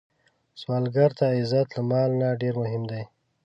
سوالګر 0.61 1.11
ته 1.19 1.25
عزت 1.37 1.67
له 1.75 1.81
مال 1.89 2.09
نه 2.21 2.27
ډېر 2.41 2.55
مهم 2.63 2.83
دی 2.91 3.03